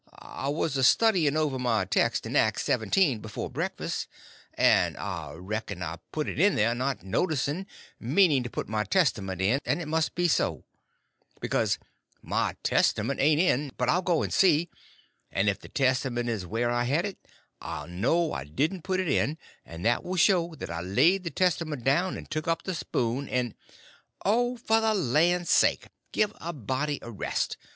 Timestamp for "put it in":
6.11-6.55, 18.81-19.37